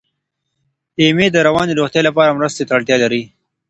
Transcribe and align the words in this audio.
ایمي 1.01 1.27
د 1.31 1.37
رواني 1.47 1.73
روغتیا 1.79 2.01
لپاره 2.09 2.35
مرستې 2.39 2.63
ته 2.67 2.71
اړتیا 2.77 2.97
لري. 3.03 3.23